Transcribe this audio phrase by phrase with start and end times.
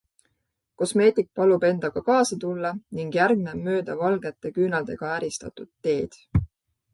[0.81, 6.19] Kosmeetik palub endaga kaasa tulla ning järgnen mööda valgete küünaldega ääristatud teed.